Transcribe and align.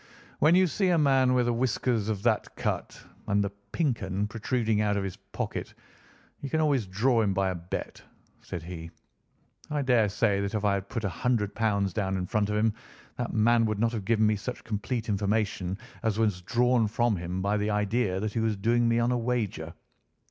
"When 0.39 0.55
you 0.55 0.65
see 0.65 0.87
a 0.89 0.97
man 0.97 1.35
with 1.35 1.47
whiskers 1.47 2.09
of 2.09 2.23
that 2.23 2.55
cut 2.55 2.99
and 3.27 3.43
the 3.43 3.51
'Pink 3.71 4.01
'un' 4.01 4.25
protruding 4.25 4.81
out 4.81 4.97
of 4.97 5.03
his 5.03 5.15
pocket, 5.15 5.75
you 6.41 6.49
can 6.49 6.59
always 6.59 6.87
draw 6.87 7.21
him 7.21 7.35
by 7.35 7.51
a 7.51 7.55
bet," 7.55 8.01
said 8.41 8.63
he. 8.63 8.89
"I 9.69 9.83
daresay 9.83 10.41
that 10.41 10.55
if 10.55 10.65
I 10.65 10.73
had 10.73 10.89
put 10.89 11.03
£ 11.03 11.05
100 11.05 11.53
down 11.93 12.17
in 12.17 12.25
front 12.25 12.49
of 12.49 12.55
him, 12.57 12.73
that 13.17 13.31
man 13.35 13.63
would 13.67 13.77
not 13.77 13.91
have 13.91 14.03
given 14.03 14.25
me 14.25 14.37
such 14.37 14.63
complete 14.63 15.07
information 15.07 15.77
as 16.01 16.17
was 16.17 16.41
drawn 16.41 16.87
from 16.87 17.15
him 17.17 17.43
by 17.43 17.57
the 17.57 17.69
idea 17.69 18.19
that 18.19 18.33
he 18.33 18.39
was 18.39 18.55
doing 18.57 18.87
me 18.87 18.97
on 18.97 19.11
a 19.11 19.17
wager. 19.19 19.71